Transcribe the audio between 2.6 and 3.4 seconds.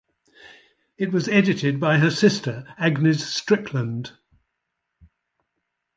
Agnes